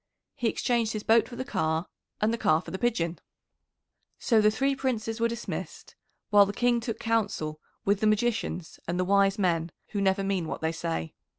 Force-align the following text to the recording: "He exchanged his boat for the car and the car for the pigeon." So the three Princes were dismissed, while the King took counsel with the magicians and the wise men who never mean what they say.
"He 0.33 0.47
exchanged 0.49 0.93
his 0.93 1.03
boat 1.03 1.27
for 1.29 1.35
the 1.35 1.45
car 1.45 1.85
and 2.19 2.33
the 2.33 2.37
car 2.39 2.59
for 2.59 2.71
the 2.71 2.79
pigeon." 2.79 3.19
So 4.17 4.41
the 4.41 4.49
three 4.49 4.73
Princes 4.75 5.19
were 5.19 5.27
dismissed, 5.27 5.95
while 6.31 6.47
the 6.47 6.53
King 6.53 6.79
took 6.79 6.97
counsel 6.97 7.59
with 7.85 7.99
the 7.99 8.07
magicians 8.07 8.79
and 8.87 8.99
the 8.99 9.05
wise 9.05 9.37
men 9.37 9.71
who 9.89 10.01
never 10.01 10.23
mean 10.23 10.47
what 10.47 10.61
they 10.61 10.71
say. 10.71 11.13